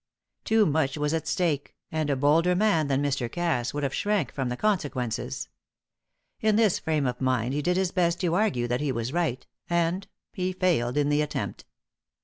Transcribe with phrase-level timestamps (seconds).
[0.45, 3.31] Too much was at stake, and a bolder man than Mr.
[3.31, 5.47] Cass would have shrank from the consequences.
[6.39, 9.45] In this frame of mind he did his best to argue that he was right,
[9.69, 11.65] and he failed in the attempt.